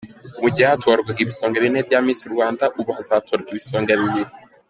[0.41, 4.33] Mu gihe hatorwaga ibisonga bine bya Miss Rwanda, ubu hazatorwa ibisonga bibiri.